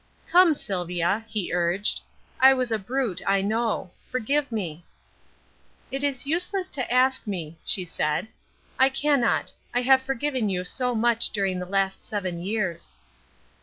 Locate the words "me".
4.51-4.83, 7.27-7.59